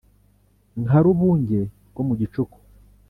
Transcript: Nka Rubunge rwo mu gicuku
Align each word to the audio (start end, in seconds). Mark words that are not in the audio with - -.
Nka 0.83 0.97
Rubunge 1.03 1.59
rwo 1.91 2.01
mu 2.07 2.13
gicuku 2.19 2.57